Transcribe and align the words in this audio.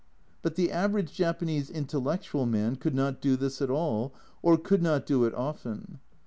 But 0.41 0.55
the 0.55 0.71
average 0.71 1.13
Japanese 1.13 1.69
intellectual 1.69 2.47
man 2.47 2.75
could 2.75 2.95
not 2.95 3.21
do 3.21 3.35
this 3.37 3.61
at 3.61 3.69
all, 3.69 4.15
or 4.41 4.57
could 4.57 4.81
not 4.81 5.05
do 5.05 5.25
it 5.25 5.33
often. 5.35 5.99